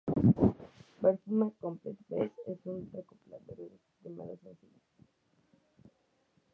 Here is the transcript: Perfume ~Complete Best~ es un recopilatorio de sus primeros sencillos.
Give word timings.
Perfume 1.01 1.51
~Complete 1.61 2.03
Best~ 2.09 2.33
es 2.47 2.57
un 2.65 2.89
recopilatorio 2.91 3.65
de 3.65 3.77
sus 3.77 3.91
primeros 4.01 4.39
sencillos. 4.39 4.81